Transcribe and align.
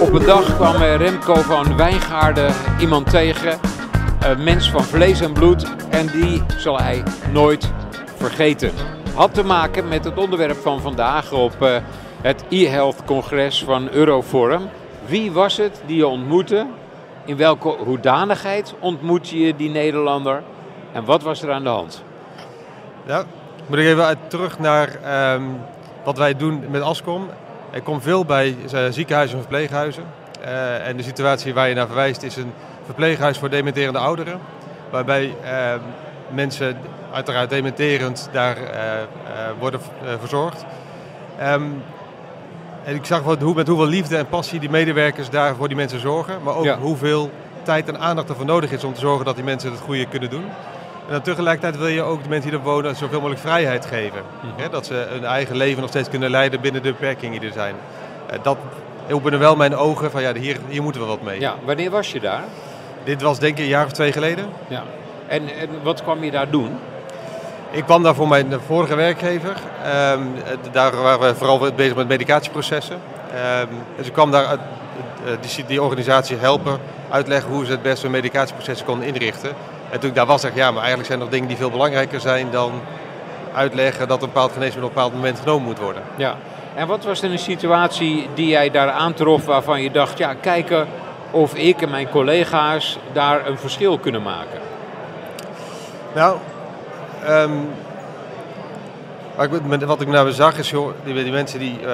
Op 0.00 0.12
een 0.12 0.26
dag 0.26 0.56
kwam 0.56 0.74
eh, 0.74 0.96
Remco 0.96 1.34
van 1.34 1.76
Wijngaarden 1.76 2.54
iemand 2.80 3.10
tegen, 3.10 3.58
een 4.20 4.44
mens 4.44 4.70
van 4.70 4.84
vlees 4.84 5.20
en 5.20 5.32
bloed, 5.32 5.66
en 5.90 6.06
die 6.06 6.42
zal 6.56 6.78
hij 6.78 7.02
nooit 7.32 7.72
vergeten. 8.16 8.70
Had 9.14 9.34
te 9.34 9.44
maken 9.44 9.88
met 9.88 10.04
het 10.04 10.18
onderwerp 10.18 10.56
van 10.56 10.80
vandaag 10.80 11.32
op 11.32 11.62
eh, 11.62 11.76
het 12.22 12.44
e-health 12.48 13.04
congres 13.04 13.64
van 13.64 13.88
Euroforum. 13.90 14.68
Wie 15.06 15.32
was 15.32 15.56
het 15.56 15.82
die 15.86 15.96
je 15.96 16.06
ontmoette? 16.06 16.66
In 17.24 17.36
welke 17.36 17.68
hoedanigheid 17.68 18.74
ontmoette 18.78 19.38
je 19.38 19.56
die 19.56 19.70
Nederlander? 19.70 20.42
En 20.92 21.04
wat 21.04 21.22
was 21.22 21.42
er 21.42 21.52
aan 21.52 21.62
de 21.62 21.68
hand? 21.68 22.02
Ja, 23.06 23.24
moet 23.66 23.78
ik 23.78 23.84
even 23.84 24.04
uit, 24.04 24.18
terug 24.28 24.58
naar 24.58 24.88
ehm, 25.02 25.42
wat 26.08 26.18
wij 26.18 26.36
doen 26.36 26.64
met 26.70 26.82
Ascom. 26.82 27.28
Ik 27.70 27.84
kom 27.84 28.00
veel 28.00 28.24
bij 28.24 28.56
eh, 28.72 28.80
ziekenhuizen 28.90 29.36
en 29.36 29.42
verpleeghuizen. 29.42 30.02
Eh, 30.40 30.86
en 30.86 30.96
de 30.96 31.02
situatie 31.02 31.54
waar 31.54 31.68
je 31.68 31.74
naar 31.74 31.86
verwijst 31.86 32.22
is 32.22 32.36
een 32.36 32.52
verpleeghuis 32.84 33.38
voor 33.38 33.50
dementerende 33.50 33.98
ouderen. 33.98 34.40
Waarbij 34.90 35.34
ehm, 35.44 35.78
mensen 36.30 36.76
uiteraard 37.12 37.50
dementerend 37.50 38.28
daar 38.32 38.56
eh, 38.56 38.82
worden 39.58 39.80
verzorgd. 40.18 40.64
Ehm, 41.38 41.62
en 42.84 42.94
ik 42.94 43.04
zag 43.04 43.22
wat, 43.22 43.40
hoe, 43.40 43.54
met 43.54 43.68
hoeveel 43.68 43.86
liefde 43.86 44.16
en 44.16 44.28
passie 44.28 44.60
die 44.60 44.70
medewerkers 44.70 45.30
daar 45.30 45.56
voor 45.56 45.68
die 45.68 45.76
mensen 45.76 46.00
zorgen. 46.00 46.42
Maar 46.42 46.54
ook 46.54 46.68
hoeveel 46.68 47.30
tijd 47.62 47.88
en 47.88 48.00
aandacht 48.00 48.28
ervoor 48.28 48.44
nodig 48.44 48.72
is 48.72 48.84
om 48.84 48.94
te 48.94 49.00
zorgen 49.00 49.24
dat 49.24 49.34
die 49.34 49.44
mensen 49.44 49.70
het 49.70 49.80
goede 49.80 50.06
kunnen 50.06 50.30
doen. 50.30 50.44
En 51.08 51.14
dan 51.14 51.22
tegelijkertijd 51.22 51.76
wil 51.76 51.86
je 51.86 52.02
ook 52.02 52.22
de 52.22 52.28
mensen 52.28 52.50
die 52.50 52.58
er 52.58 52.64
wonen 52.64 52.96
zoveel 52.96 53.18
mogelijk 53.18 53.40
vrijheid 53.40 53.86
geven. 53.86 54.22
Mhm. 54.56 54.70
dat 54.70 54.86
ze 54.86 55.06
hun 55.08 55.24
eigen 55.24 55.56
leven 55.56 55.80
nog 55.80 55.90
steeds 55.90 56.08
kunnen 56.08 56.30
leiden 56.30 56.60
binnen 56.60 56.82
de 56.82 56.90
beperkingen 56.90 57.40
die 57.40 57.48
er 57.48 57.54
zijn. 57.54 57.74
Uh, 58.32 58.38
dat 58.42 58.56
opende 59.10 59.36
wel 59.36 59.56
mijn 59.56 59.76
ogen 59.76 60.10
van 60.10 60.22
ja, 60.22 60.34
hier, 60.34 60.56
hier 60.68 60.82
moeten 60.82 61.00
we 61.00 61.06
wat 61.06 61.22
mee. 61.22 61.40
Ja, 61.40 61.54
wanneer 61.64 61.90
was 61.90 62.12
je 62.12 62.20
daar? 62.20 62.42
Dit 63.04 63.22
was 63.22 63.38
denk 63.38 63.58
ik 63.58 63.64
een 63.64 63.70
jaar 63.70 63.84
of 63.84 63.92
twee 63.92 64.12
geleden. 64.12 64.46
Ja. 64.68 64.82
En, 65.26 65.42
en 65.58 65.68
wat 65.82 66.02
kwam 66.02 66.24
je 66.24 66.30
daar 66.30 66.50
doen? 66.50 66.78
Ik 67.70 67.84
kwam 67.84 68.02
daar 68.02 68.14
voor 68.14 68.28
mijn 68.28 68.54
vorige 68.66 68.94
werkgever. 68.94 69.56
Um, 70.12 70.34
daar 70.72 70.96
waren 70.96 71.28
we 71.28 71.34
vooral 71.34 71.72
bezig 71.76 71.96
met 71.96 72.08
medicatieprocessen. 72.08 73.00
Um, 73.60 73.68
dus 73.96 74.06
ik 74.06 74.12
kwam 74.12 74.30
daar 74.30 74.44
uh, 74.52 75.32
die, 75.40 75.64
die, 75.66 75.82
organisatie 75.82 76.36
helpen, 76.36 76.78
uitleggen 77.10 77.50
hoe 77.50 77.64
ze 77.64 77.70
het 77.70 77.82
beste 77.82 78.08
medicatieprocessen 78.08 78.86
konden 78.86 79.06
inrichten. 79.06 79.52
En 79.90 80.00
toen 80.00 80.08
ik 80.08 80.14
daar 80.14 80.26
was, 80.26 80.40
zeg 80.40 80.50
ik, 80.50 80.56
ja, 80.56 80.70
maar 80.70 80.82
eigenlijk 80.82 81.06
zijn 81.06 81.18
er 81.18 81.24
nog 81.24 81.34
dingen 81.34 81.48
die 81.48 81.56
veel 81.56 81.70
belangrijker 81.70 82.20
zijn 82.20 82.50
dan 82.50 82.72
uitleggen 83.54 84.08
dat 84.08 84.22
een 84.22 84.28
bepaald 84.28 84.52
geneesmiddel 84.52 84.90
op 84.90 84.96
een 84.96 85.02
bepaald 85.02 85.22
moment 85.22 85.38
genomen 85.38 85.66
moet 85.66 85.78
worden. 85.78 86.02
Ja, 86.16 86.36
en 86.74 86.86
wat 86.86 87.04
was 87.04 87.22
er 87.22 87.30
een 87.30 87.38
situatie 87.38 88.28
die 88.34 88.48
jij 88.48 88.70
daar 88.70 88.90
aantrof 88.90 89.44
waarvan 89.44 89.82
je 89.82 89.90
dacht, 89.90 90.18
ja, 90.18 90.34
kijken 90.34 90.86
of 91.30 91.54
ik 91.54 91.82
en 91.82 91.90
mijn 91.90 92.08
collega's 92.08 92.98
daar 93.12 93.46
een 93.46 93.58
verschil 93.58 93.98
kunnen 93.98 94.22
maken? 94.22 94.60
Nou, 96.14 96.36
um, 97.28 97.68
wat 99.86 100.00
ik 100.00 100.08
nou 100.08 100.32
zag 100.32 100.58
is, 100.58 100.70
joh, 100.70 100.92
die, 101.04 101.14
die 101.14 101.32
mensen 101.32 101.58
die 101.58 101.80
uh, 101.80 101.86
uh, 101.86 101.92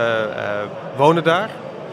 wonen 0.96 1.24
daar, 1.24 1.48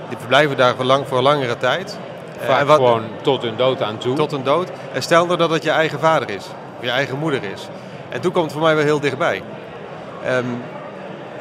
die 0.09 0.17
verblijven 0.17 0.57
daar 0.57 0.75
voor, 0.75 0.85
lang, 0.85 1.07
voor 1.07 1.17
een 1.17 1.23
langere 1.23 1.57
tijd. 1.57 1.99
Vaak 2.45 2.67
wat, 2.67 2.75
gewoon 2.75 3.03
tot 3.21 3.41
hun 3.41 3.55
dood 3.55 3.81
aan 3.81 3.97
toe. 3.97 4.15
Tot 4.15 4.31
hun 4.31 4.43
dood. 4.43 4.69
En 4.93 5.01
stel 5.01 5.25
nou 5.25 5.37
dat 5.37 5.49
het 5.49 5.63
je 5.63 5.69
eigen 5.69 5.99
vader 5.99 6.29
is, 6.29 6.45
of 6.77 6.83
je 6.83 6.89
eigen 6.89 7.17
moeder 7.17 7.43
is. 7.43 7.67
En 8.09 8.21
toen 8.21 8.31
komt 8.31 8.43
het 8.43 8.53
voor 8.53 8.61
mij 8.61 8.75
wel 8.75 8.83
heel 8.83 8.99
dichtbij. 8.99 9.43
Um, 10.27 10.63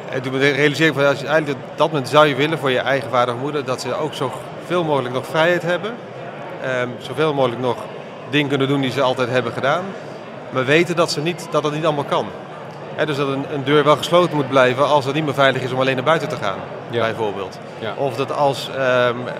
en 0.09 0.21
toen 0.21 0.37
realiseer 0.37 0.87
ik 0.87 0.93
van, 0.93 1.05
als 1.05 1.19
je 1.19 1.27
eigenlijk 1.27 1.59
dat 1.75 1.87
moment 1.87 2.09
zou 2.09 2.27
je 2.27 2.35
willen 2.35 2.57
voor 2.57 2.71
je 2.71 2.79
eigen 2.79 3.09
vader 3.09 3.33
of 3.33 3.39
moeder, 3.39 3.65
dat 3.65 3.81
ze 3.81 3.95
ook 3.95 4.13
zoveel 4.13 4.83
mogelijk 4.83 5.13
nog 5.13 5.25
vrijheid 5.25 5.61
hebben. 5.61 5.93
Um, 6.81 6.95
zoveel 6.97 7.33
mogelijk 7.33 7.61
nog 7.61 7.75
dingen 8.29 8.49
kunnen 8.49 8.67
doen 8.67 8.81
die 8.81 8.91
ze 8.91 9.01
altijd 9.01 9.29
hebben 9.29 9.51
gedaan. 9.51 9.83
Maar 10.49 10.65
weten 10.65 10.95
dat, 10.95 11.11
ze 11.11 11.21
niet, 11.21 11.47
dat 11.51 11.63
het 11.63 11.73
niet 11.73 11.85
allemaal 11.85 12.03
kan. 12.03 12.25
Dus 13.05 13.17
dat 13.17 13.27
een, 13.27 13.45
een, 13.53 13.63
deur 13.63 13.83
wel 13.83 13.95
gesloten 13.95 14.35
moet 14.35 14.49
blijven 14.49 14.87
als 14.87 15.05
het 15.05 15.13
niet 15.13 15.25
meer 15.25 15.33
veilig 15.33 15.61
is 15.61 15.71
om 15.71 15.79
alleen 15.79 15.95
naar 15.95 16.03
buiten 16.03 16.29
te 16.29 16.35
gaan, 16.35 16.57
bijvoorbeeld. 16.91 17.59
Ja. 17.79 17.93
Of 17.97 18.15
dat 18.15 18.31
als, 18.35 18.69
um, 18.69 18.75
uh, 18.77 19.33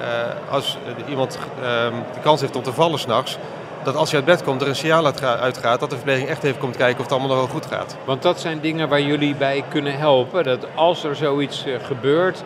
als 0.50 0.78
iemand 1.09 1.39
um, 1.57 2.03
de 2.13 2.19
kans 2.22 2.41
heeft 2.41 2.56
om 2.56 2.63
te 2.63 2.73
vallen 2.73 3.00
s'nachts, 3.00 3.38
dat 3.84 3.95
als 3.95 4.09
je 4.09 4.16
uit 4.16 4.25
bed 4.25 4.44
komt 4.44 4.62
er 4.62 4.67
een 4.67 4.75
signaal 4.75 5.06
uitgaat 5.22 5.79
dat 5.79 5.89
de 5.89 5.95
verpleging 5.95 6.29
echt 6.29 6.44
even 6.44 6.59
komt 6.59 6.78
kijken 6.78 6.97
of 6.97 7.03
het 7.03 7.12
allemaal 7.12 7.29
nog 7.29 7.38
wel 7.38 7.47
goed 7.47 7.66
gaat. 7.66 7.97
Want 8.06 8.22
dat 8.22 8.39
zijn 8.39 8.59
dingen 8.59 8.89
waar 8.89 9.01
jullie 9.01 9.35
bij 9.35 9.63
kunnen 9.69 9.97
helpen. 9.97 10.44
Dat 10.44 10.68
als 10.75 11.03
er 11.03 11.16
zoiets 11.16 11.66
uh, 11.66 11.75
gebeurt, 11.83 12.44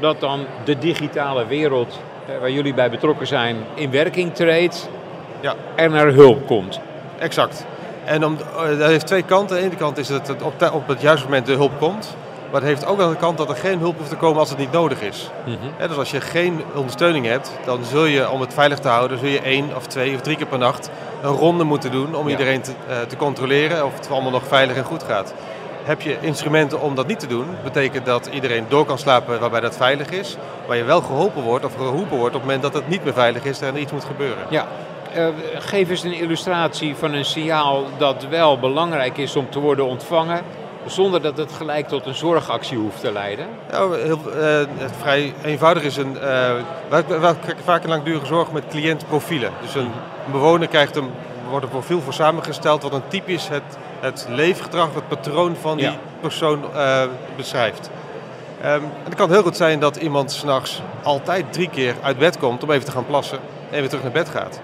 dat 0.00 0.20
dan 0.20 0.46
de 0.64 0.78
digitale 0.78 1.46
wereld 1.46 2.00
uh, 2.28 2.38
waar 2.38 2.50
jullie 2.50 2.74
bij 2.74 2.90
betrokken 2.90 3.26
zijn 3.26 3.56
in 3.74 3.90
werking 3.90 4.34
treedt 4.34 4.88
ja. 5.40 5.54
en 5.74 5.92
er 5.92 6.12
hulp 6.12 6.46
komt. 6.46 6.80
Exact. 7.18 7.66
En 8.04 8.24
om, 8.24 8.36
dat 8.78 8.88
heeft 8.88 9.06
twee 9.06 9.22
kanten. 9.22 9.56
Aan 9.56 9.62
de 9.62 9.68
ene 9.68 9.76
kant 9.76 9.98
is 9.98 10.06
dat 10.06 10.28
het 10.28 10.42
op, 10.42 10.70
op 10.72 10.88
het 10.88 11.00
juiste 11.00 11.24
moment 11.24 11.46
de 11.46 11.52
hulp 11.52 11.78
komt. 11.78 12.16
Maar 12.50 12.60
het 12.60 12.70
heeft 12.70 12.86
ook 12.86 13.00
aan 13.00 13.10
de 13.10 13.16
kant 13.16 13.38
dat 13.38 13.48
er 13.48 13.56
geen 13.56 13.78
hulp 13.78 13.96
hoeft 13.96 14.10
te 14.10 14.16
komen 14.16 14.38
als 14.38 14.48
het 14.48 14.58
niet 14.58 14.72
nodig 14.72 15.00
is. 15.00 15.30
Mhm. 15.44 15.88
dus 15.88 15.96
als 15.96 16.10
je 16.10 16.20
geen 16.20 16.62
ondersteuning 16.74 17.26
hebt, 17.26 17.50
dan 17.64 17.84
zul 17.84 18.04
je 18.04 18.30
om 18.30 18.40
het 18.40 18.54
veilig 18.54 18.78
te 18.78 18.88
houden, 18.88 19.18
zul 19.18 19.28
je 19.28 19.40
één 19.40 19.76
of 19.76 19.86
twee 19.86 20.14
of 20.14 20.20
drie 20.20 20.36
keer 20.36 20.46
per 20.46 20.58
nacht 20.58 20.90
een 21.22 21.30
ronde 21.30 21.64
moeten 21.64 21.90
doen 21.90 22.14
om 22.14 22.28
iedereen 22.28 22.60
te, 22.60 22.72
uh, 22.88 23.00
te, 23.00 23.16
controleren 23.16 23.84
of 23.84 23.94
het 23.94 24.10
allemaal 24.10 24.30
nog 24.30 24.46
veilig 24.46 24.76
en 24.76 24.84
goed 24.84 25.02
gaat. 25.02 25.34
Heb 25.84 26.00
je 26.00 26.16
instrumenten 26.20 26.80
om 26.80 26.94
dat 26.94 27.06
niet 27.06 27.18
te 27.18 27.26
doen, 27.26 27.46
betekent 27.62 28.06
dat 28.06 28.26
iedereen 28.26 28.64
door 28.68 28.84
kan 28.84 28.98
slapen 28.98 29.40
waarbij 29.40 29.60
dat 29.60 29.76
veilig 29.76 30.10
is, 30.10 30.36
waar 30.66 30.76
je 30.76 30.84
wel 30.84 31.00
geholpen 31.00 31.42
wordt 31.42 31.64
of 31.64 31.74
geroepen 31.74 32.16
wordt 32.16 32.34
op 32.34 32.40
het 32.40 32.50
moment 32.50 32.62
dat 32.62 32.74
het 32.74 32.88
niet 32.88 33.04
meer 33.04 33.12
veilig 33.12 33.44
is 33.44 33.60
en 33.60 33.74
er 33.74 33.80
iets 33.80 33.92
moet 33.92 34.04
gebeuren. 34.04 34.46
Ja, 34.48 34.66
geef 35.58 35.90
eens 35.90 36.02
een 36.02 36.12
illustratie 36.12 36.94
van 36.96 37.12
een 37.12 37.24
signaal 37.24 37.84
dat 37.98 38.26
wel 38.28 38.58
belangrijk 38.58 39.18
is 39.18 39.36
om 39.36 39.50
te 39.50 39.58
worden 39.58 39.86
ontvangen, 39.86 40.42
zonder 40.86 41.22
dat 41.22 41.36
het 41.36 41.52
gelijk 41.52 41.88
tot 41.88 42.06
een 42.06 42.14
zorgactie 42.14 42.78
hoeft 42.78 43.00
te 43.00 43.12
leiden? 43.12 43.46
Nou, 43.70 43.98
heel, 43.98 44.18
uh, 44.26 44.66
het 44.78 44.92
vrij 45.00 45.34
eenvoudig 45.42 45.82
is 45.82 45.96
een. 45.96 46.12
Uh, 46.14 46.20
wij, 46.88 47.04
wij 47.06 47.34
vaak 47.64 47.82
een 47.82 47.88
langdurige 47.88 48.26
zorg 48.26 48.52
met 48.52 48.64
cliëntprofielen. 48.70 49.52
Dus 49.62 49.74
een, 49.74 49.90
bewoner 50.32 50.68
krijgt 50.68 50.96
een, 50.96 51.10
wordt 51.48 51.64
een 51.64 51.70
profiel 51.70 52.00
voor 52.00 52.12
samengesteld 52.12 52.82
wat 52.82 52.92
een 52.92 53.08
typisch 53.08 53.48
het, 53.48 53.78
het 54.00 54.26
leefgedrag, 54.28 54.94
het 54.94 55.08
patroon 55.08 55.56
van 55.56 55.76
die 55.76 55.98
persoon 56.20 56.64
uh, 56.74 57.02
beschrijft. 57.36 57.90
Um, 58.64 58.66
en 58.66 58.82
het 59.04 59.14
kan 59.14 59.30
heel 59.30 59.42
goed 59.42 59.56
zijn 59.56 59.80
dat 59.80 59.96
iemand 59.96 60.32
s'nachts 60.32 60.82
altijd 61.02 61.52
drie 61.52 61.68
keer 61.68 61.94
uit 62.02 62.18
bed 62.18 62.38
komt 62.38 62.62
om 62.62 62.70
even 62.70 62.84
te 62.84 62.90
gaan 62.90 63.06
plassen 63.06 63.38
en 63.70 63.80
weer 63.80 63.88
terug 63.88 64.02
naar 64.02 64.12
bed 64.12 64.28
gaat 64.28 64.60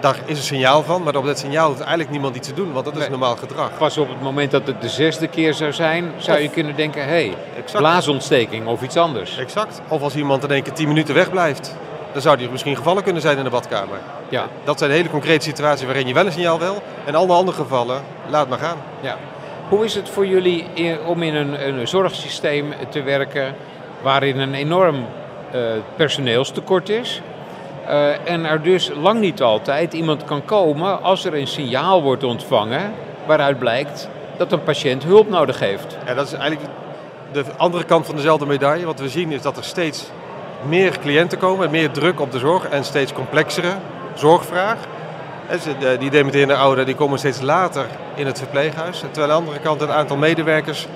daar 0.00 0.16
is 0.24 0.38
een 0.38 0.44
signaal 0.44 0.82
van, 0.82 1.02
maar 1.02 1.16
op 1.16 1.24
dat 1.24 1.38
signaal 1.38 1.66
hoeft 1.66 1.80
eigenlijk 1.80 2.10
niemand 2.10 2.36
iets 2.36 2.48
te 2.48 2.54
doen, 2.54 2.72
want 2.72 2.84
dat 2.84 2.96
is 2.96 3.08
normaal 3.08 3.36
gedrag. 3.36 3.70
Pas 3.78 3.98
op 3.98 4.08
het 4.08 4.22
moment 4.22 4.50
dat 4.50 4.66
het 4.66 4.82
de 4.82 4.88
zesde 4.88 5.28
keer 5.28 5.54
zou 5.54 5.72
zijn, 5.72 6.12
zou 6.16 6.38
je 6.38 6.48
kunnen 6.48 6.76
denken, 6.76 7.02
hé, 7.02 7.08
hey, 7.08 7.34
blaasontsteking 7.72 8.66
of 8.66 8.82
iets 8.82 8.96
anders. 8.96 9.38
Exact. 9.38 9.80
Of 9.88 10.02
als 10.02 10.16
iemand 10.16 10.44
in 10.44 10.50
één 10.50 10.62
keer 10.62 10.72
tien 10.72 10.88
minuten 10.88 11.14
wegblijft, 11.14 11.76
dan 12.12 12.22
zou 12.22 12.36
die 12.36 12.50
misschien 12.50 12.76
gevallen 12.76 13.02
kunnen 13.02 13.22
zijn 13.22 13.38
in 13.38 13.44
de 13.44 13.50
badkamer. 13.50 13.98
Ja. 14.28 14.46
Dat 14.64 14.78
zijn 14.78 14.90
hele 14.90 15.10
concrete 15.10 15.44
situaties 15.44 15.86
waarin 15.86 16.06
je 16.06 16.14
wel 16.14 16.26
een 16.26 16.32
signaal 16.32 16.58
wil, 16.58 16.82
en 17.04 17.14
alle 17.14 17.32
andere 17.32 17.56
gevallen, 17.56 18.02
laat 18.28 18.48
maar 18.48 18.58
gaan. 18.58 18.76
Ja. 19.00 19.16
Hoe 19.68 19.84
is 19.84 19.94
het 19.94 20.08
voor 20.08 20.26
jullie 20.26 20.64
om 21.06 21.22
in 21.22 21.34
een, 21.34 21.68
een 21.68 21.88
zorgsysteem 21.88 22.72
te 22.88 23.02
werken 23.02 23.54
waarin 24.02 24.38
een 24.38 24.54
enorm 24.54 25.06
uh, 25.54 25.60
personeelstekort 25.96 26.88
is? 26.88 27.22
Uh, 27.88 28.28
en 28.28 28.44
er 28.44 28.62
dus 28.62 28.90
lang 29.00 29.20
niet 29.20 29.42
altijd 29.42 29.92
iemand 29.92 30.24
kan 30.24 30.44
komen 30.44 31.02
als 31.02 31.24
er 31.24 31.34
een 31.34 31.46
signaal 31.46 32.02
wordt 32.02 32.24
ontvangen 32.24 32.92
waaruit 33.26 33.58
blijkt 33.58 34.08
dat 34.36 34.52
een 34.52 34.62
patiënt 34.62 35.04
hulp 35.04 35.28
nodig 35.28 35.58
heeft. 35.58 35.96
Ja, 36.06 36.14
dat 36.14 36.26
is 36.26 36.32
eigenlijk 36.32 36.70
de 37.32 37.44
andere 37.56 37.84
kant 37.84 38.06
van 38.06 38.16
dezelfde 38.16 38.46
medaille. 38.46 38.86
Wat 38.86 39.00
we 39.00 39.08
zien 39.08 39.32
is 39.32 39.42
dat 39.42 39.56
er 39.56 39.64
steeds 39.64 40.10
meer 40.66 40.98
cliënten 40.98 41.38
komen, 41.38 41.70
meer 41.70 41.90
druk 41.90 42.20
op 42.20 42.32
de 42.32 42.38
zorg 42.38 42.68
en 42.68 42.84
steeds 42.84 43.12
complexere 43.12 43.74
zorgvraag. 44.14 44.78
Die 45.98 46.10
dementerende 46.10 46.56
ouderen 46.56 46.86
die 46.86 46.94
komen 46.94 47.18
steeds 47.18 47.40
later 47.40 47.86
in 48.14 48.26
het 48.26 48.38
verpleeghuis. 48.38 48.98
Terwijl 48.98 49.32
aan 49.32 49.38
de 49.38 49.46
andere 49.46 49.58
kant 49.58 49.80
het 49.80 49.90
aantal 49.90 50.16
medewerkers 50.16 50.86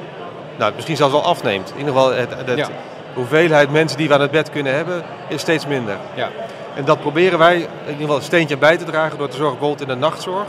nou, 0.58 0.72
misschien 0.74 0.96
zelfs 0.96 1.14
al 1.14 1.24
afneemt. 1.24 1.70
In 1.70 1.78
ieder 1.78 1.92
geval 1.92 2.12
het, 2.12 2.30
het, 2.46 2.58
ja. 2.58 2.68
De 3.14 3.18
hoeveelheid 3.20 3.70
mensen 3.70 3.98
die 3.98 4.08
we 4.08 4.14
aan 4.14 4.20
het 4.20 4.30
bed 4.30 4.50
kunnen 4.50 4.74
hebben 4.74 5.02
is 5.28 5.40
steeds 5.40 5.66
minder. 5.66 5.96
Ja. 6.14 6.30
En 6.74 6.84
dat 6.84 7.00
proberen 7.00 7.38
wij 7.38 7.54
in 7.56 7.66
ieder 7.86 8.00
geval 8.00 8.16
een 8.16 8.22
steentje 8.22 8.56
bij 8.56 8.76
te 8.76 8.84
dragen 8.84 9.18
door 9.18 9.28
te 9.28 9.36
zorgen 9.36 9.58
bijvoorbeeld 9.58 9.88
in 9.88 9.94
de 9.94 10.00
nachtzorg. 10.00 10.46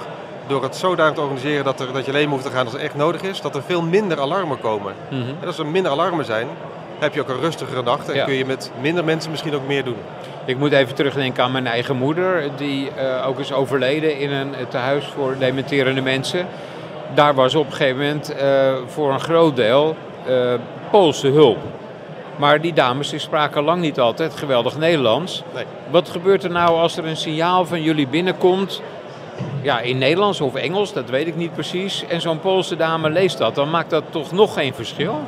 Door 0.47 0.63
het 0.63 0.75
zodanig 0.75 1.13
te 1.13 1.21
organiseren 1.21 1.63
dat, 1.63 1.79
er, 1.79 1.93
dat 1.93 2.05
je 2.05 2.11
alleen 2.11 2.29
hoeft 2.29 2.43
te 2.43 2.51
gaan 2.51 2.63
als 2.63 2.73
het 2.73 2.81
echt 2.81 2.95
nodig 2.95 3.21
is. 3.21 3.41
Dat 3.41 3.55
er 3.55 3.63
veel 3.63 3.81
minder 3.81 4.19
alarmen 4.19 4.59
komen. 4.59 4.93
Mhm. 5.09 5.21
En 5.41 5.47
als 5.47 5.57
er 5.57 5.65
minder 5.65 5.91
alarmen 5.91 6.25
zijn, 6.25 6.47
heb 6.99 7.13
je 7.13 7.21
ook 7.21 7.29
een 7.29 7.39
rustigere 7.39 7.83
nacht. 7.83 8.09
En 8.09 8.25
kun 8.25 8.33
je 8.33 8.45
met 8.45 8.71
minder 8.81 9.03
mensen 9.03 9.31
misschien 9.31 9.55
ook 9.55 9.67
meer 9.67 9.83
doen. 9.83 9.97
Ik 10.45 10.57
moet 10.57 10.71
even 10.71 10.95
terugdenken 10.95 11.43
aan 11.43 11.51
mijn 11.51 11.67
eigen 11.67 11.95
moeder. 11.95 12.49
Die 12.55 12.89
uh, 12.97 13.27
ook 13.27 13.39
is 13.39 13.53
overleden 13.53 14.19
in 14.19 14.31
een 14.31 14.53
tehuis 14.69 15.05
voor 15.15 15.35
dementerende 15.39 16.01
mensen. 16.01 16.47
Daar 17.13 17.33
was 17.33 17.55
op 17.55 17.65
een 17.65 17.71
gegeven 17.71 17.97
moment 17.97 18.33
uh, 18.41 18.73
voor 18.87 19.13
een 19.13 19.19
groot 19.19 19.55
deel 19.55 19.95
uh, 20.27 20.53
Poolse 20.91 21.27
hulp. 21.27 21.57
Maar 22.35 22.61
die 22.61 22.73
dames 22.73 23.09
die 23.09 23.19
spraken 23.19 23.63
lang 23.63 23.81
niet 23.81 23.99
altijd 23.99 24.35
geweldig 24.35 24.77
Nederlands. 24.77 25.43
Nee. 25.53 25.65
Wat 25.89 26.09
gebeurt 26.09 26.43
er 26.43 26.51
nou 26.51 26.77
als 26.77 26.97
er 26.97 27.05
een 27.05 27.17
signaal 27.17 27.65
van 27.65 27.81
jullie 27.81 28.07
binnenkomt? 28.07 28.81
Ja, 29.61 29.79
in 29.79 29.97
Nederlands 29.97 30.41
of 30.41 30.55
Engels, 30.55 30.93
dat 30.93 31.09
weet 31.09 31.27
ik 31.27 31.35
niet 31.35 31.53
precies. 31.53 32.05
En 32.07 32.21
zo'n 32.21 32.39
Poolse 32.39 32.75
dame 32.75 33.09
leest 33.09 33.37
dat. 33.37 33.55
Dan 33.55 33.69
maakt 33.69 33.89
dat 33.89 34.03
toch 34.09 34.31
nog 34.31 34.53
geen 34.53 34.73
verschil? 34.73 35.21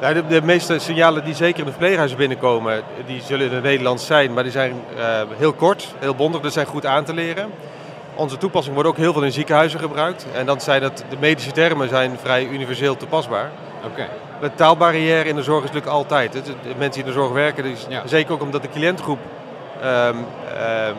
Nou, 0.00 0.14
de, 0.14 0.26
de 0.26 0.42
meeste 0.42 0.78
signalen 0.78 1.24
die 1.24 1.34
zeker 1.34 1.58
in 1.58 1.64
de 1.64 1.70
verpleeghuizen 1.70 2.18
binnenkomen, 2.18 2.82
die 3.06 3.22
zullen 3.22 3.46
in 3.46 3.52
het 3.52 3.62
Nederlands 3.62 4.06
zijn, 4.06 4.32
maar 4.32 4.42
die 4.42 4.52
zijn 4.52 4.72
eh, 4.96 5.04
heel 5.36 5.52
kort, 5.52 5.94
heel 5.98 6.14
bondig, 6.14 6.40
dus 6.40 6.52
zijn 6.52 6.66
goed 6.66 6.86
aan 6.86 7.04
te 7.04 7.14
leren. 7.14 7.50
Onze 8.14 8.36
toepassing 8.36 8.74
wordt 8.74 8.88
ook 8.88 8.96
heel 8.96 9.12
veel 9.12 9.22
in 9.22 9.32
ziekenhuizen 9.32 9.80
gebruikt. 9.80 10.26
En 10.34 10.46
dan 10.46 10.60
zijn 10.60 10.82
het, 10.82 11.04
de 11.10 11.16
medische 11.20 11.52
termen 11.52 11.88
zijn 11.88 12.18
vrij 12.22 12.46
universeel 12.46 12.96
toepasbaar. 12.96 13.50
Oké. 13.84 14.08
De 14.44 14.54
taalbarrière 14.54 15.28
in 15.28 15.36
de 15.36 15.42
zorg 15.42 15.64
is 15.64 15.70
natuurlijk 15.70 15.96
altijd. 15.96 16.32
De 16.32 16.40
mensen 16.64 16.90
die 16.90 17.00
in 17.00 17.06
de 17.06 17.12
zorg 17.12 17.32
werken, 17.32 17.64
die, 17.64 17.76
Ja. 17.88 18.02
zeker 18.06 18.32
ook 18.32 18.42
omdat 18.42 18.62
de 18.62 18.68
cliëntgroep 18.68 19.18
ehm, 19.82 20.16
ehm, 20.58 20.94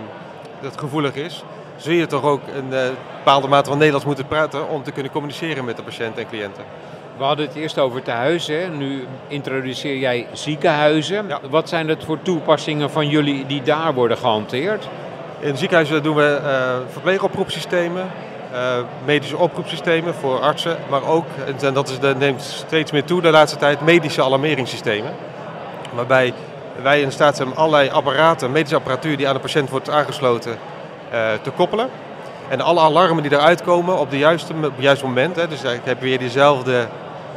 dat 0.61 0.77
gevoelig 0.79 1.15
is, 1.15 1.43
zul 1.77 1.93
je 1.93 2.05
toch 2.05 2.23
ook 2.23 2.41
een 2.55 2.73
eh, 2.73 2.79
bepaalde 3.17 3.47
mate 3.47 3.67
van 3.69 3.77
Nederlands 3.77 4.05
moeten 4.05 4.27
praten 4.27 4.69
om 4.69 4.83
te 4.83 4.91
kunnen 4.91 5.11
communiceren 5.11 5.65
met 5.65 5.77
de 5.77 5.83
patiënten 5.83 6.21
en 6.23 6.29
cliënten. 6.29 6.63
We 7.17 7.23
hadden 7.23 7.45
het 7.45 7.55
eerst 7.55 7.79
over 7.79 8.01
tehuizen. 8.01 8.77
Nu 8.77 9.05
introduceer 9.27 9.97
jij 9.97 10.27
ziekenhuizen. 10.31 11.27
Ja. 11.27 11.39
Wat 11.49 11.69
zijn 11.69 11.87
het 11.87 12.03
voor 12.03 12.21
toepassingen 12.21 12.89
van 12.89 13.09
jullie 13.09 13.45
die 13.45 13.61
daar 13.61 13.93
worden 13.93 14.17
gehanteerd? 14.17 14.87
In 15.39 15.57
ziekenhuizen 15.57 16.03
doen 16.03 16.15
we 16.15 16.39
eh 16.43 16.75
verpleegoproepsystemen, 16.91 18.07
medische 19.05 19.37
oproepsystemen 19.37 20.13
voor 20.13 20.39
artsen, 20.39 20.77
maar 20.89 21.03
ook, 21.03 21.25
en 21.61 21.73
dat 21.73 21.89
is, 21.89 21.99
dat 21.99 22.17
neemt 22.17 22.41
steeds 22.41 22.91
meer 22.91 23.03
toe 23.03 23.21
de 23.21 23.29
laatste 23.29 23.57
tijd, 23.57 23.81
medische 23.81 24.23
alarmeringssystemen. 24.23 25.11
Waarbij 25.93 26.33
wij 26.81 27.01
in 27.01 27.11
staat 27.11 27.35
zijn 27.35 27.47
om 27.47 27.53
allerlei 27.57 27.89
apparaten, 27.89 28.51
medische 28.51 28.75
apparatuur 28.75 29.17
die 29.17 29.27
aan 29.27 29.33
de 29.33 29.39
patiënt 29.39 29.69
wordt 29.69 29.89
aangesloten, 29.89 30.57
eh, 31.09 31.19
te 31.41 31.49
koppelen. 31.49 31.89
En 32.47 32.61
alle 32.61 32.79
alarmen 32.79 33.23
die 33.23 33.31
eruit 33.31 33.61
komen 33.61 33.99
op, 33.99 34.09
de 34.09 34.17
juiste, 34.17 34.53
op 34.53 34.61
het 34.63 34.71
juiste 34.77 35.05
moment, 35.05 35.35
hè, 35.35 35.47
dus 35.47 35.63
ik 35.63 35.81
heb 35.83 36.01
weer 36.01 36.19
diezelfde 36.19 36.87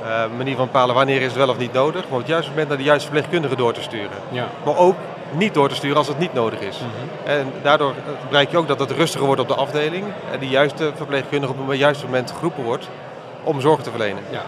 eh, 0.05 0.23
manier 0.37 0.56
van 0.56 0.67
bepalen 0.67 0.94
wanneer 0.94 1.21
is 1.21 1.26
het 1.26 1.37
wel 1.37 1.49
of 1.49 1.59
niet 1.59 1.73
nodig, 1.73 2.03
maar 2.03 2.12
op 2.12 2.19
het 2.19 2.29
juiste 2.29 2.50
moment 2.50 2.69
naar 2.69 2.76
de 2.76 2.85
juiste 2.85 3.09
verpleegkundige 3.09 3.56
door 3.56 3.73
te 3.73 3.82
sturen. 3.82 4.19
Ja. 4.29 4.49
Maar 4.64 4.76
ook 4.76 4.97
niet 5.30 5.54
door 5.54 5.69
te 5.69 5.75
sturen 5.75 5.96
als 5.96 6.08
het 6.08 6.19
niet 6.19 6.32
nodig 6.32 6.60
is. 6.60 6.80
En 7.25 7.52
daardoor 7.62 7.94
bereik 8.28 8.50
je 8.50 8.56
ook 8.56 8.69
dat 8.69 8.78
het 8.78 8.90
rustiger 8.90 9.26
wordt 9.26 9.40
op 9.40 9.48
de 9.48 9.54
afdeling. 9.54 10.04
En 10.32 10.38
die 10.38 10.48
juiste 10.48 10.92
verpleegkundige 10.96 11.52
op 11.52 11.69
het 11.69 11.78
juiste 11.78 12.04
moment 12.04 12.30
geroepen 12.30 12.64
wordt 12.64 12.88
om 13.42 13.60
zorg 13.60 13.80
te 13.82 13.90
verlenen. 13.90 14.22
Ja. 14.30 14.42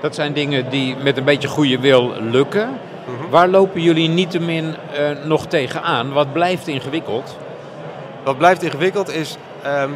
Dat 0.00 0.14
zijn 0.14 0.32
dingen 0.32 0.70
die 0.70 0.96
met 0.96 1.16
een 1.16 1.24
beetje 1.24 1.48
goede 1.48 1.78
wil 1.78 2.12
lukken. 2.20 2.78
Mhm. 3.04 3.30
Waar 3.30 3.48
lopen 3.48 3.80
jullie 3.80 4.08
niettemin 4.08 4.74
eh 4.92 5.24
nog 5.24 5.46
tegenaan? 5.46 6.12
Wat 6.12 6.32
blijft 6.32 6.68
ingewikkeld? 6.68 7.36
Wat 8.24 8.38
blijft 8.38 8.62
ingewikkeld 8.62 9.14
is. 9.14 9.36
ehm, 9.62 9.90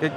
kijk, 0.00 0.12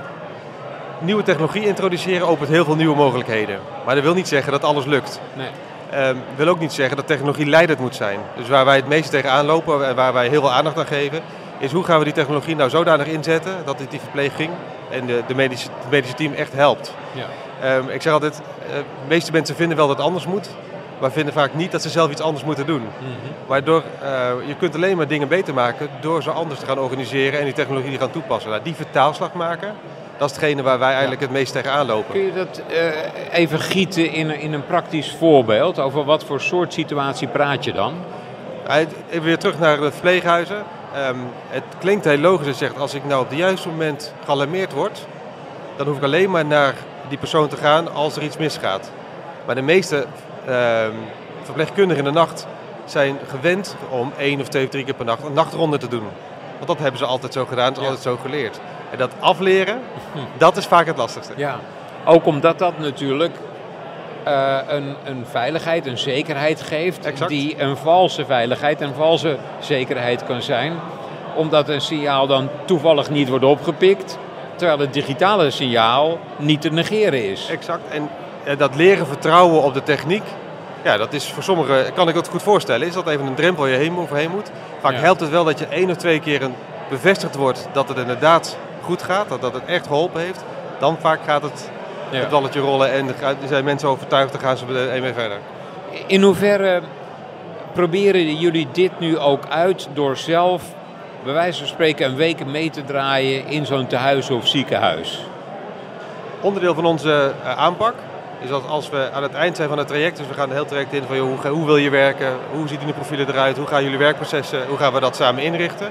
nieuwe 0.99 1.23
technologie 1.23 1.65
introduceren 1.65 2.27
opent 2.27 2.49
heel 2.49 2.65
veel 2.65 2.75
nieuwe 2.75 2.95
mogelijkheden. 2.95 3.59
Maar 3.85 3.95
dat 3.95 4.03
wil 4.03 4.13
niet 4.13 4.27
zeggen 4.27 4.51
dat 4.51 4.63
alles 4.63 4.85
lukt. 4.85 5.19
Nee. 5.33 5.47
Ehm 5.91 6.15
wil 6.35 6.47
ook 6.47 6.59
niet 6.59 6.73
zeggen 6.73 6.97
dat 6.97 7.07
technologie 7.07 7.45
leidend 7.45 7.79
moet 7.79 7.95
zijn. 7.95 8.19
Dus 8.35 8.47
waar 8.47 8.65
wij 8.65 8.75
het 8.75 8.87
meest 8.87 9.09
tegenaan 9.09 9.45
lopen 9.45 9.87
en 9.87 9.95
waar 9.95 10.13
wij 10.13 10.27
heel 10.27 10.41
veel 10.41 10.51
aandacht 10.51 10.77
aan 10.77 10.85
geven, 10.85 11.21
is 11.59 11.71
hoe 11.71 11.83
gaan 11.83 11.97
we 11.97 12.03
die 12.03 12.13
technologie 12.13 12.55
nou 12.55 12.69
zodanig 12.69 13.07
inzetten 13.07 13.55
dat 13.65 13.79
het 13.79 13.91
die 13.91 13.99
verpleging 13.99 14.49
en 14.89 15.05
de, 15.05 15.23
de 15.27 15.35
medische, 15.35 15.69
het 15.79 15.89
medische 15.89 16.15
team 16.15 16.33
echt 16.33 16.53
helpt. 16.53 16.93
Ja. 17.11 17.25
Ehm, 17.61 17.89
ik 17.89 18.01
zeg 18.01 18.13
altijd, 18.13 18.41
eh, 18.67 18.75
de 18.75 18.83
meeste 19.07 19.31
mensen 19.31 19.55
vinden 19.55 19.77
wel 19.77 19.87
dat 19.87 19.97
het 19.97 20.05
anders 20.05 20.25
moet, 20.25 20.49
maar 20.99 21.11
vinden 21.11 21.33
vaak 21.33 21.53
niet 21.53 21.71
dat 21.71 21.81
ze 21.81 21.89
zelf 21.89 22.11
iets 22.11 22.21
anders 22.21 22.43
moeten 22.43 22.65
doen. 22.65 22.87
Waardoor 23.47 23.83
eh, 24.01 24.47
je 24.47 24.55
kunt 24.55 24.75
alleen 24.75 24.97
maar 24.97 25.07
dingen 25.07 25.27
beter 25.27 25.53
maken 25.53 25.89
door 26.01 26.23
ze 26.23 26.31
anders 26.31 26.59
te 26.59 26.65
gaan 26.65 26.79
organiseren 26.79 27.39
en 27.39 27.45
die 27.45 27.53
technologie 27.53 27.91
te 27.91 27.99
gaan 27.99 28.11
toepassen. 28.11 28.49
Nou, 28.49 28.63
die 28.63 28.75
vertaalslag 28.75 29.33
maken, 29.33 29.75
dat 30.17 30.29
is 30.29 30.35
hetgene 30.35 30.61
waar 30.61 30.79
wij 30.79 30.91
eigenlijk 30.91 31.21
het 31.21 31.31
meest 31.31 31.51
tegenaan 31.53 31.85
lopen. 31.85 32.11
Kun 32.11 32.21
je 32.25 32.33
dat 32.33 32.61
eh, 32.67 33.39
even 33.39 33.59
gieten 33.59 34.11
in, 34.11 34.29
een- 34.29 34.39
in 34.39 34.53
een 34.53 34.65
praktisch 34.65 35.15
voorbeeld? 35.19 35.79
Over 35.79 36.03
wat 36.05 36.23
voor 36.23 36.41
soort 36.41 36.73
situatie 36.73 37.27
praat 37.27 37.63
je 37.63 37.73
dan? 37.73 37.93
Even 39.09 39.21
weer 39.21 39.37
terug 39.37 39.59
naar 39.59 39.77
de 39.79 39.91
verpleeghuizen. 39.91 40.63
Ehm, 40.93 41.15
het 41.49 41.63
klinkt 41.79 42.05
heel 42.05 42.17
logisch 42.17 42.47
als 42.47 42.59
je 42.59 42.65
zegt, 42.65 42.79
als 42.79 42.93
ik 42.93 43.05
nou 43.05 43.21
op 43.21 43.29
het 43.29 43.37
juiste 43.37 43.69
moment 43.69 44.13
gealarmeerd 44.25 44.73
word, 44.73 45.05
dan 45.75 45.87
hoef 45.87 45.97
ik 45.97 46.03
alleen 46.03 46.31
maar 46.31 46.45
naar 46.45 46.73
die 47.09 47.17
persoon 47.17 47.47
te 47.47 47.57
gaan 47.57 47.93
als 47.93 48.15
er 48.15 48.23
iets 48.23 48.37
misgaat. 48.37 48.91
Maar 49.45 49.55
de 49.55 49.61
meeste 49.61 50.05
ehm, 50.47 50.91
verpleegkundigen 51.43 52.05
in 52.05 52.13
de 52.13 52.19
nacht 52.19 52.47
zijn 52.85 53.17
gewend 53.29 53.75
om 53.89 54.11
één 54.17 54.41
of 54.41 54.47
twee 54.47 54.63
of 54.63 54.69
drie 54.69 54.83
keer 54.83 54.93
per 54.93 55.05
nacht 55.05 55.23
een 55.23 55.33
nachtronde 55.33 55.77
te 55.77 55.87
doen. 55.87 56.07
Want 56.55 56.67
dat 56.67 56.77
hebben 56.79 56.97
ze 56.99 57.05
altijd 57.05 57.33
zo 57.33 57.45
gedaan, 57.45 57.65
het 57.67 57.77
is 57.77 57.83
Ja. 57.83 57.89
altijd 57.89 58.03
zo 58.07 58.17
geleerd. 58.21 58.59
En 58.95 59.01
dat 59.01 59.11
afleren, 59.19 59.79
dat 60.37 60.57
is 60.57 60.65
vaak 60.65 60.85
het 60.85 60.97
lastigste. 60.97 61.33
Ja. 61.35 61.59
Ook 62.05 62.25
omdat 62.25 62.59
dat 62.59 62.77
natuurlijk 62.79 63.35
eh, 64.23 64.57
een, 64.67 64.95
een 65.03 65.25
veiligheid, 65.29 65.85
een 65.85 65.97
zekerheid 65.97 66.61
geeft, 66.61 67.05
Exact. 67.05 67.29
die 67.31 67.61
een 67.61 67.77
valse 67.77 68.25
veiligheid, 68.25 68.81
een 68.81 68.93
valse 68.93 69.37
zekerheid 69.59 70.23
kan 70.25 70.41
zijn. 70.41 70.73
Omdat 71.35 71.69
een 71.69 71.81
signaal 71.81 72.27
dan 72.27 72.49
toevallig 72.65 73.09
niet 73.09 73.29
wordt 73.29 73.45
opgepikt, 73.45 74.17
terwijl 74.55 74.79
het 74.79 74.93
digitale 74.93 75.51
signaal 75.51 76.17
niet 76.37 76.61
te 76.61 76.69
negeren 76.69 77.29
is. 77.31 77.47
Exact. 77.49 77.81
En 77.89 78.09
eh, 78.43 78.57
dat 78.57 78.75
leren 78.75 79.07
vertrouwen 79.07 79.63
op 79.63 79.73
de 79.73 79.83
techniek, 79.83 80.23
ja, 80.83 80.97
dat 80.97 81.13
is 81.13 81.31
voor 81.31 81.43
sommigen, 81.43 81.93
kan 81.93 82.07
ik 82.09 82.15
het 82.15 82.27
goed 82.27 82.43
voorstellen, 82.43 82.87
is 82.87 82.93
dat 82.93 83.07
even 83.07 83.25
een 83.25 83.35
drempel 83.35 83.63
waar 83.63 83.71
je 83.71 83.77
heen, 83.77 83.97
overheen 83.97 84.31
moet. 84.31 84.51
Vaak 84.79 84.93
Ja. 84.93 84.99
helpt 84.99 85.19
het 85.19 85.29
wel 85.29 85.43
dat 85.43 85.59
je 85.59 85.65
één 85.65 85.89
of 85.89 85.95
twee 85.97 86.19
keer 86.19 86.41
een, 86.41 86.55
bevestigd 86.89 87.35
wordt 87.35 87.67
dat 87.71 87.87
het 87.87 87.97
inderdaad 87.97 88.57
goed 88.85 89.03
gaat, 89.03 89.29
dat, 89.29 89.41
dat 89.41 89.53
het 89.53 89.65
echt 89.65 89.87
geholpen 89.87 90.21
heeft. 90.21 90.43
Dan 90.79 90.97
vaak 90.99 91.19
gaat 91.25 91.41
het, 91.41 91.69
Ja. 92.11 92.19
het 92.19 92.29
balletje 92.29 92.59
rollen 92.59 92.91
en 92.91 93.07
er 93.07 93.35
zijn 93.47 93.63
mensen 93.63 93.89
overtuigd, 93.89 94.31
dan 94.31 94.41
gaan 94.41 94.57
ze 94.57 94.65
er 94.65 94.95
een 94.95 95.01
mee 95.01 95.13
verder. 95.13 95.37
In 96.07 96.21
hoeverre 96.21 96.81
proberen 97.73 98.35
jullie 98.35 98.67
dit 98.71 98.99
nu 98.99 99.17
ook 99.19 99.43
uit 99.49 99.87
door 99.93 100.17
zelf, 100.17 100.63
bij 101.23 101.33
wijze 101.33 101.59
van 101.59 101.67
spreken, 101.67 102.05
een 102.05 102.15
week 102.15 102.45
mee 102.45 102.69
te 102.69 102.83
draaien 102.83 103.47
in 103.47 103.65
zo'n 103.65 103.87
tehuis 103.87 104.29
of 104.29 104.47
ziekenhuis? 104.47 105.25
Onderdeel 106.41 106.73
van 106.73 106.85
onze 106.85 107.31
eh, 107.43 107.57
aanpak 107.57 107.93
is 108.41 108.49
dat 108.49 108.67
als 108.67 108.89
we 108.89 109.09
aan 109.13 109.23
het 109.23 109.33
eind 109.33 109.55
zijn 109.55 109.69
van 109.69 109.77
het 109.77 109.87
traject, 109.87 110.17
dus 110.17 110.27
we 110.27 110.33
gaan 110.33 110.47
het 110.49 110.57
heel 110.57 110.65
traject 110.65 110.93
in 110.93 111.03
van 111.07 111.15
joh, 111.15 111.41
hoe, 111.41 111.51
hoe 111.51 111.65
wil 111.65 111.77
je 111.77 111.89
werken, 111.89 112.33
hoe 112.51 112.67
ziet 112.67 112.79
die 112.79 112.93
profielen 112.93 113.27
eruit, 113.29 113.57
hoe 113.57 113.67
gaan 113.67 113.83
jullie 113.83 113.97
werkprocessen, 113.97 114.67
hoe 114.67 114.77
gaan 114.77 114.93
we 114.93 114.99
dat 114.99 115.15
samen 115.15 115.43
inrichten, 115.43 115.89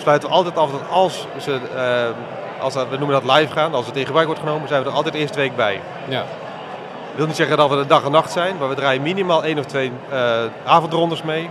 sluiten 0.00 0.28
we 0.28 0.34
altijd 0.34 0.56
af 0.56 0.70
dat 0.70 0.80
als 0.90 1.26
ze, 1.40 1.60
eh, 1.74 2.62
als 2.62 2.74
dat, 2.74 2.88
we 2.88 2.96
noemen 2.96 3.22
dat 3.22 3.36
live 3.36 3.52
gaan, 3.52 3.74
als 3.74 3.86
het 3.86 3.96
in 3.96 4.06
gebruik 4.06 4.26
wordt 4.26 4.40
genomen, 4.40 4.68
zijn 4.68 4.82
we 4.82 4.88
er 4.88 4.94
altijd 4.94 5.14
de 5.14 5.20
eerste 5.20 5.38
week 5.38 5.56
bij. 5.56 5.80
Ja. 6.08 6.18
Dat 6.18 7.16
wil 7.16 7.26
niet 7.26 7.36
zeggen 7.36 7.56
dat 7.56 7.70
we 7.70 7.76
de 7.76 7.86
dag 7.86 8.04
en 8.04 8.10
nacht 8.10 8.32
zijn, 8.32 8.56
maar 8.58 8.68
we 8.68 8.74
draaien 8.74 9.02
minimaal 9.02 9.44
één 9.44 9.58
of 9.58 9.64
twee 9.64 9.92
eh, 10.10 10.42
avondrondes 10.64 11.22
mee. 11.22 11.50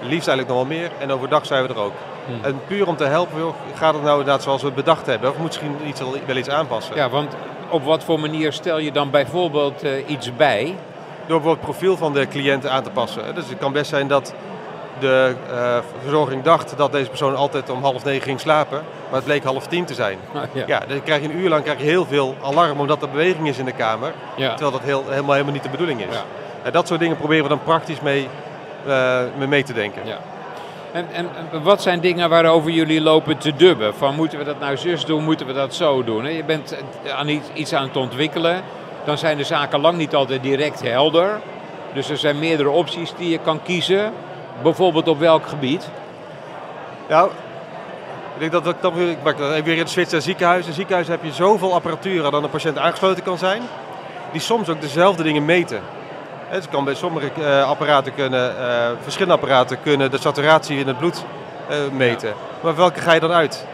Liefst 0.00 0.28
eigenlijk 0.28 0.48
nog 0.48 0.56
wel 0.56 0.78
meer. 0.78 0.90
En 0.98 1.12
overdag 1.12 1.46
zijn 1.46 1.62
we 1.62 1.68
er 1.68 1.80
ook. 1.80 1.92
Hmm. 2.26 2.44
En 2.44 2.60
puur 2.66 2.88
om 2.88 2.96
te 2.96 3.04
helpen, 3.04 3.54
gaat 3.74 3.94
het 3.94 4.02
nou 4.02 4.18
inderdaad 4.18 4.42
zoals 4.42 4.60
we 4.60 4.66
het 4.66 4.76
bedacht 4.76 5.06
hebben? 5.06 5.30
Of 5.30 5.36
moet 5.36 5.46
misschien 5.46 5.76
iets, 5.84 6.00
wel 6.26 6.36
iets 6.36 6.48
aanpassen? 6.48 6.96
Ja, 6.96 7.08
want 7.08 7.34
op 7.68 7.84
wat 7.84 8.04
voor 8.04 8.20
manier 8.20 8.52
stel 8.52 8.78
je 8.78 8.92
dan 8.92 9.10
bijvoorbeeld 9.10 9.82
eh, 9.82 10.08
iets 10.08 10.36
bij? 10.36 10.64
Door 10.64 11.40
bijvoorbeeld 11.40 11.66
het 11.66 11.76
profiel 11.76 11.96
van 11.96 12.12
de 12.12 12.28
cliënten 12.28 12.70
aan 12.70 12.82
te 12.82 12.90
passen. 12.90 13.34
Dus 13.34 13.48
het 13.48 13.58
kan 13.58 13.72
best 13.72 13.90
zijn 13.90 14.08
dat 14.08 14.34
de 15.00 15.34
eh, 15.50 15.76
verzorging 16.02 16.42
dacht 16.42 16.74
dat 16.76 16.92
deze 16.92 17.08
persoon 17.08 17.36
altijd 17.36 17.70
om 17.70 17.82
half 17.82 18.04
negen 18.04 18.22
ging 18.22 18.40
slapen, 18.40 18.82
maar 19.06 19.14
het 19.16 19.24
bleek 19.24 19.44
half 19.44 19.66
tien 19.66 19.84
te 19.84 19.94
zijn. 19.94 20.18
ja. 20.52 20.64
Ja, 20.66 20.82
dan 20.88 21.02
krijg 21.02 21.22
je 21.22 21.28
een 21.28 21.38
uur 21.38 21.48
lang 21.48 21.62
krijg 21.62 21.78
je 21.78 21.84
heel 21.84 22.06
veel 22.06 22.36
alarm 22.42 22.80
omdat 22.80 23.02
er 23.02 23.08
beweging 23.10 23.48
is 23.48 23.58
in 23.58 23.64
de 23.64 23.72
kamer, 23.72 24.12
Ja. 24.36 24.48
terwijl 24.50 24.70
dat 24.70 24.80
heel, 24.82 25.04
helemaal, 25.08 25.32
helemaal 25.32 25.52
niet 25.54 25.62
de 25.62 25.68
bedoeling 25.68 26.00
is. 26.00 26.14
Ja. 26.14 26.22
En 26.62 26.72
dat 26.72 26.86
soort 26.86 27.00
dingen 27.00 27.16
proberen 27.16 27.42
we 27.42 27.48
dan 27.48 27.62
praktisch 27.62 28.00
mee, 28.00 28.28
eh, 28.86 29.18
mee, 29.48 29.62
te 29.62 29.72
denken. 29.72 30.02
Ja. 30.06 30.18
En, 30.92 31.06
en 31.12 31.28
en 31.52 31.62
wat 31.62 31.82
zijn 31.82 32.00
dingen 32.00 32.28
waarover 32.28 32.70
jullie 32.70 33.00
lopen 33.00 33.38
te 33.38 33.56
dubben? 33.56 33.94
Van 33.94 34.14
moeten 34.14 34.38
we 34.38 34.44
dat 34.44 34.60
nou 34.60 34.76
zus 34.76 35.04
doen, 35.04 35.24
moeten 35.24 35.46
we 35.46 35.52
dat 35.52 35.74
zo 35.74 36.04
doen? 36.04 36.24
hè? 36.24 36.30
Je 36.30 36.44
bent 36.44 36.76
eh, 37.04 37.12
aan 37.14 37.28
iets, 37.28 37.48
iets 37.54 37.72
aan 37.72 37.82
het 37.86 37.96
ontwikkelen, 37.96 38.62
dan 39.04 39.18
zijn 39.18 39.36
de 39.36 39.44
zaken 39.44 39.80
lang 39.80 39.96
niet 39.96 40.14
altijd 40.14 40.42
direct 40.42 40.82
helder. 40.82 41.40
Dus 41.92 42.10
er 42.10 42.16
zijn 42.16 42.38
meerdere 42.38 42.68
opties 42.70 43.12
die 43.16 43.30
je 43.30 43.38
kan 43.38 43.62
kiezen. 43.62 44.12
Bijvoorbeeld 44.62 45.08
op 45.08 45.18
welk 45.18 45.46
gebied? 45.46 45.88
Nou, 47.08 47.30
ik 48.34 48.40
denk 48.50 48.64
dat 48.64 48.74
ik 48.74 48.82
dan 48.82 48.94
weer, 48.94 49.08
ik 49.08 49.22
maak 49.22 49.38
weer 49.38 49.76
in 49.76 49.88
switch 49.88 50.12
naar 50.12 50.20
ziekenhuis. 50.20 50.66
In 50.66 50.72
ziekenhuis 50.72 51.08
heb 51.08 51.24
je 51.24 51.32
zoveel 51.32 51.74
apparatuur 51.74 52.24
aan 52.24 52.44
een 52.44 52.50
patiënt 52.50 52.78
aangesloten 52.78 53.22
kan 53.22 53.38
zijn, 53.38 53.62
die 54.32 54.40
soms 54.40 54.68
ook 54.68 54.80
dezelfde 54.80 55.22
dingen 55.22 55.44
meten. 55.44 55.80
Dus 56.50 56.68
kan 56.68 56.84
bij 56.84 56.94
sommige 56.94 57.30
eh, 57.42 57.68
apparaten 57.68 58.14
kunnen, 58.14 58.58
eh, 58.58 58.90
verschillende 59.02 59.34
apparaten 59.34 59.82
kunnen 59.82 60.10
de 60.10 60.18
saturatie 60.18 60.78
in 60.78 60.86
het 60.86 60.98
bloed 60.98 61.24
eh, 61.68 61.76
meten. 61.92 62.34
Maar 62.60 62.76
welke 62.76 63.00
ga 63.00 63.12
je 63.12 63.20
dan 63.20 63.32
uit? 63.32 63.66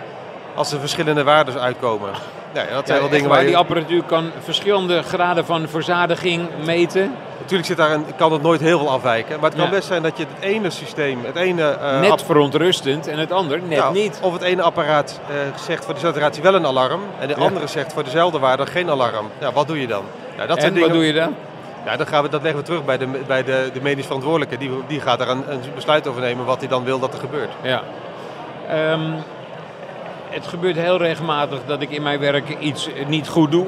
Als 0.54 0.72
er 0.72 0.80
verschillende 0.80 1.24
waarden 1.24 1.60
uitkomen. 1.60 2.10
Nou, 2.56 2.68
ja, 2.68 2.74
dat 2.74 2.86
zijn 2.86 3.00
wel 3.00 3.08
dingen 3.08 3.28
waar, 3.28 3.40
je... 3.40 3.46
die 3.46 3.56
apparatuur 3.56 4.02
kan 4.02 4.30
verschillende 4.42 5.02
graden 5.02 5.46
van 5.46 5.68
verzadiging 5.68 6.48
meten. 6.64 7.14
Natuurlijk 7.38 7.68
zit 7.68 7.76
daar 7.76 7.90
een, 7.90 8.04
kan 8.16 8.32
het 8.32 8.42
nooit 8.42 8.60
heel 8.60 8.78
veel 8.78 8.90
afwijken. 8.90 9.40
Maar 9.40 9.50
het 9.50 9.58
kan 9.58 9.70
best 9.70 9.86
zijn 9.86 10.02
dat 10.02 10.18
je 10.18 10.24
het 10.24 10.44
ene 10.44 10.70
systeem, 10.70 11.24
het 11.24 11.36
ene... 11.36 11.62
eh, 11.62 12.00
net 12.00 12.22
verontrustend 12.22 13.06
en 13.06 13.18
het 13.18 13.32
ander 13.32 13.60
net 13.62 13.78
nou, 13.78 13.94
niet. 13.94 14.18
Of 14.22 14.32
het 14.32 14.42
ene 14.42 14.62
apparaat 14.62 15.20
eh, 15.28 15.34
zegt 15.66 15.84
voor 15.84 15.94
de 15.94 16.00
saturatie 16.00 16.42
wel 16.42 16.54
een 16.54 16.66
alarm. 16.66 17.00
En 17.18 17.28
de 17.28 17.34
andere 17.34 17.66
zegt 17.66 17.92
voor 17.92 18.04
dezelfde 18.04 18.38
waarde 18.38 18.66
geen 18.66 18.90
alarm. 18.90 19.30
Ja, 19.38 19.52
wat 19.52 19.66
doe 19.66 19.80
je 19.80 19.86
dan? 19.86 20.04
Nou, 20.36 20.48
dat 20.48 20.56
en 20.56 20.62
zijn 20.62 20.78
wat 20.78 20.92
doe 20.92 21.06
je 21.06 21.12
dan? 21.12 21.34
Ja, 21.84 21.96
dan 21.96 22.06
gaan 22.06 22.22
we, 22.22 22.28
dat 22.28 22.42
leggen 22.42 22.60
we 22.60 22.66
terug 22.66 22.84
bij 22.84 22.98
de, 22.98 23.06
bij 23.26 23.44
de, 23.44 23.70
de 23.72 23.80
medisch 23.82 24.06
verantwoordelijke. 24.06 24.58
Die, 24.58 24.70
die 24.86 25.00
gaat 25.00 25.18
daar 25.18 25.28
een, 25.28 25.44
een 25.48 25.60
besluit 25.74 26.06
over 26.06 26.20
nemen 26.20 26.44
wat 26.44 26.58
hij 26.58 26.68
dan 26.68 26.84
wil 26.84 26.98
dat 26.98 27.12
er 27.12 27.20
gebeurt. 27.20 27.50
Ja. 27.62 27.82
Ehm, 28.68 29.12
het 30.28 30.46
gebeurt 30.46 30.76
heel 30.76 30.98
regelmatig 30.98 31.58
dat 31.66 31.82
ik 31.82 31.90
in 31.90 32.02
mijn 32.02 32.20
werk 32.20 32.58
iets 32.58 32.88
niet 33.06 33.28
goed 33.28 33.50
doe. 33.50 33.66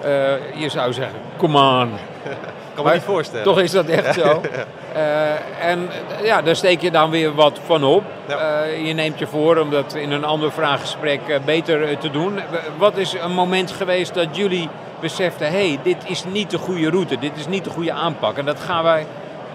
Eh, 0.00 0.60
je 0.60 0.68
zou 0.68 0.92
zeggen, 0.92 1.18
come 1.36 1.58
on. 1.58 1.90
Kan 2.74 2.84
me 2.84 2.92
niet 2.92 3.02
voorstellen. 3.02 3.44
Toch 3.44 3.60
is 3.60 3.70
dat 3.70 3.86
echt 3.86 4.14
zo. 4.14 4.40
Eh, 4.94 5.68
en 5.68 5.88
eh, 6.18 6.24
ja, 6.24 6.42
daar 6.42 6.56
steek 6.56 6.80
je 6.80 6.90
dan 6.90 7.10
weer 7.10 7.34
wat 7.34 7.60
van 7.64 7.84
op. 7.84 8.02
Ja. 8.28 8.62
Je 8.64 8.92
neemt 8.92 9.18
je 9.18 9.26
voor 9.26 9.56
om 9.56 9.70
dat 9.70 9.94
in 9.94 10.10
een 10.10 10.24
ander 10.24 10.52
vraaggesprek 10.52 11.20
beter 11.44 11.98
te 11.98 12.10
doen. 12.10 12.40
Wat 12.78 12.96
is 12.96 13.12
een 13.12 13.32
moment 13.32 13.70
geweest 13.70 14.14
dat 14.14 14.36
jullie 14.36 14.68
beseften... 15.00 15.46
hé, 15.46 15.68
hey, 15.68 15.78
dit 15.82 15.96
is 16.04 16.24
niet 16.24 16.50
de 16.50 16.58
goede 16.58 16.90
route, 16.90 17.18
dit 17.18 17.36
is 17.36 17.46
niet 17.46 17.64
de 17.64 17.70
goede 17.70 17.92
aanpak. 17.92 18.36
En 18.36 18.44
dat 18.44 18.60
gaan 18.60 18.82
wij 18.82 19.06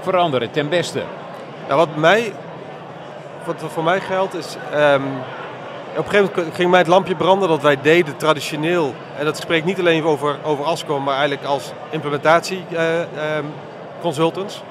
veranderen, 0.02 0.52
ten 0.52 0.70
beste. 0.70 1.02
Nou, 1.68 1.80
wat, 1.80 1.96
mij, 1.96 2.34
wat 3.46 3.72
voor 3.72 3.84
mij 3.84 4.00
geldt 4.00 4.34
is. 4.34 4.56
ehm, 4.72 5.02
op 5.98 6.06
een 6.06 6.12
gegeven 6.12 6.32
moment 6.36 6.56
ging 6.56 6.70
mij 6.70 6.80
het 6.80 6.88
lampje 6.88 7.16
branden 7.16 7.50
dat 7.50 7.62
wij 7.62 7.78
deden 7.82 8.18
traditioneel. 8.18 8.94
En 9.18 9.26
dat 9.26 9.38
spreekt 9.38 9.66
niet 9.66 9.80
alleen 9.80 10.04
over, 10.04 10.36
over 10.44 10.66
Ascom, 10.66 11.04
maar 11.04 11.18
eigenlijk 11.18 11.48
als 11.48 11.72
implementatieconsultants. 11.90 14.62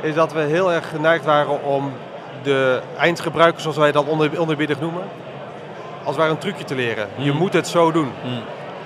is 0.00 0.14
dat 0.14 0.32
we 0.32 0.40
heel 0.40 0.72
erg 0.72 0.88
geneigd 0.88 1.24
waren 1.24 1.62
om 1.64 1.92
de 2.42 2.80
eindgebruikers, 2.98 3.62
zoals 3.62 3.78
wij 3.78 3.92
dat 3.92 4.06
onder, 4.06 4.40
onderbiedig 4.40 4.80
noemen. 4.80 5.02
als 5.98 6.08
het 6.08 6.16
ware 6.16 6.30
een 6.30 6.38
trucje 6.38 6.64
te 6.64 6.74
leren. 6.74 7.08
Je 7.16 7.30
Hmm. 7.30 7.38
moet 7.38 7.52
het 7.52 7.68
zo 7.68 7.92
doen. 7.92 8.12
Hmm. 8.22 8.32
En 8.32 8.42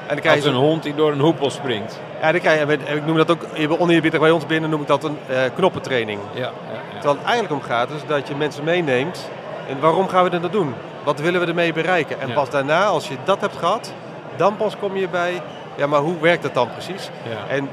dan 0.06 0.18
krijg 0.18 0.34
Als 0.36 0.44
je 0.44 0.50
een 0.50 0.56
hond 0.56 0.82
die 0.82 0.94
door 0.94 1.12
een 1.12 1.20
hoepel 1.20 1.50
springt. 1.50 2.00
Ja, 2.20 2.32
dan 2.32 2.40
krijg 2.40 2.68
je, 2.68 2.78
ik 2.94 3.06
noem 3.06 3.16
dat 3.16 3.30
ook, 3.30 3.46
onderbiedig 3.78 4.20
bij 4.20 4.30
ons 4.30 4.46
binnen 4.46 4.70
noem 4.70 4.80
ik 4.80 4.86
dat 4.86 5.04
een 5.04 5.18
eh, 5.28 5.36
knoppentraining. 5.56 6.20
Ja, 6.32 6.40
ja, 6.40 6.46
ja. 6.46 6.50
Terwijl 6.92 7.14
het 7.14 7.24
eigenlijk 7.24 7.54
om 7.54 7.62
gaat 7.62 7.90
is 7.90 8.00
dat 8.06 8.28
je 8.28 8.34
mensen 8.34 8.64
meeneemt. 8.64 9.28
En 9.68 9.80
waarom 9.80 10.08
gaan 10.08 10.24
we 10.24 10.30
dit 10.30 10.40
nou 10.40 10.52
doen? 10.52 10.74
Wat 11.04 11.20
willen 11.20 11.40
we 11.40 11.46
ermee 11.46 11.72
bereiken? 11.72 12.20
En 12.20 12.32
pas 12.32 12.50
daarna, 12.50 12.84
als 12.84 13.08
je 13.08 13.14
dat 13.24 13.40
hebt 13.40 13.56
gehad, 13.56 13.92
dan 14.36 14.56
pas 14.56 14.76
kom 14.80 14.96
je 14.96 15.08
bij, 15.08 15.42
ja 15.76 15.86
maar 15.86 16.00
hoe 16.00 16.20
werkt 16.20 16.42
het 16.42 16.54
dan 16.54 16.68
precies? 16.72 17.10
En 17.48 17.68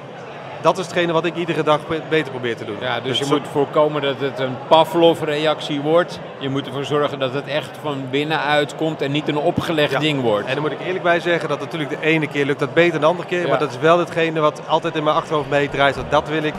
dat 0.62 0.78
is 0.78 0.86
hetgene 0.86 1.14
wat 1.14 1.26
ik 1.26 1.36
iedere 1.36 1.64
dag 1.64 1.88
be- 1.88 2.02
beter 2.10 2.32
probeer 2.32 2.56
te 2.58 2.66
doen. 2.66 2.76
Ja, 2.80 3.00
dus 3.00 3.18
je 3.18 3.26
zo- 3.26 3.34
moet 3.38 3.48
voorkomen 3.52 4.02
dat 4.02 4.20
het 4.20 4.40
een 4.40 4.56
Pavlov-reactie 4.68 5.82
wordt. 5.82 6.20
Je 6.40 6.50
moet 6.50 6.68
ervoor 6.68 6.86
zorgen 6.86 7.20
dat 7.20 7.34
het 7.34 7.48
echt 7.48 7.70
van 7.82 8.04
binnenuit 8.10 8.76
komt 8.76 9.02
en 9.02 9.12
niet 9.12 9.28
een 9.28 9.38
opgelegd 9.38 9.92
Ja. 9.92 10.00
ding 10.00 10.22
wordt. 10.22 10.48
En 10.48 10.54
dan 10.54 10.62
moet 10.64 10.72
ik 10.72 10.80
eerlijk 10.82 11.04
bij 11.04 11.20
zeggen 11.20 11.50
dat 11.50 11.60
natuurlijk 11.60 11.90
de 11.90 11.98
ene 12.08 12.28
keer 12.28 12.46
lukt 12.46 12.60
dat 12.60 12.74
beter 12.74 12.92
dan 12.92 13.02
de 13.02 13.08
andere 13.08 13.28
keer. 13.28 13.42
Ja. 13.42 13.48
Maar 13.48 13.60
dat 13.60 13.70
is 13.72 13.80
wel 13.80 14.00
hetgene 14.00 14.40
wat 14.40 14.62
altijd 14.68 14.96
in 14.96 15.04
mijn 15.04 15.16
achterhoofd 15.16 15.50
meedraait. 15.50 15.96
Dat 15.96 16.12
dat 16.12 16.28
wil 16.30 16.44
ik 16.44 16.54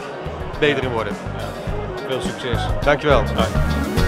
beter 0.59 0.83
in 0.83 0.91
worden. 0.91 1.13
Veel 2.07 2.21
succes. 2.21 2.61
Dankjewel. 2.83 3.23
Bye. 3.23 4.02